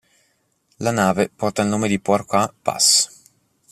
La 0.79 0.89
nave 0.93 1.29
porta 1.29 1.61
il 1.61 1.67
nome 1.67 1.87
di 1.87 1.99
"Pourquoi 1.99 2.51
Pas? 2.63 3.07